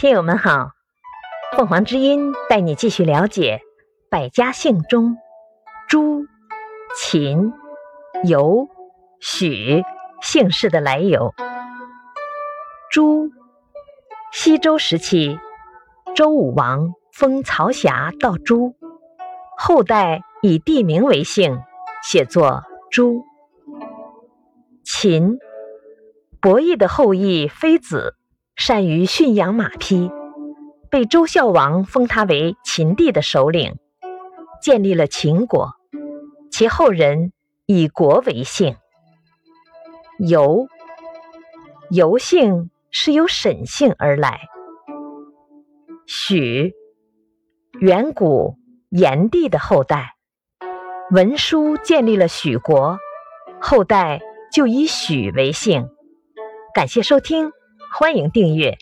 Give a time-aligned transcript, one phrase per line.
[0.00, 0.70] 听友们好，
[1.54, 3.60] 凤凰之音带你继续了解
[4.08, 5.18] 百家姓中
[5.90, 6.24] 朱、
[6.96, 7.52] 秦、
[8.24, 8.66] 尤、
[9.20, 9.82] 许
[10.22, 11.34] 姓氏的来由。
[12.90, 13.28] 朱，
[14.32, 15.38] 西周时期，
[16.14, 18.74] 周武王封曹霞到朱，
[19.58, 21.60] 后代以地名为姓，
[22.02, 23.22] 写作朱。
[24.82, 25.36] 秦，
[26.40, 28.16] 伯益的后裔妃子。
[28.60, 30.10] 善于驯养马匹，
[30.90, 33.78] 被周孝王封他为秦地的首领，
[34.60, 35.70] 建立了秦国。
[36.50, 37.32] 其后人
[37.64, 38.76] 以国为姓。
[40.18, 40.68] 尤，
[41.88, 44.42] 尤姓是由沈姓而来。
[46.06, 46.74] 许，
[47.80, 48.58] 远古
[48.90, 50.16] 炎帝的后代，
[51.10, 52.98] 文书建立了许国，
[53.58, 54.20] 后代
[54.52, 55.88] 就以许为姓。
[56.74, 57.52] 感谢收听。
[58.00, 58.78] 欢迎订阅。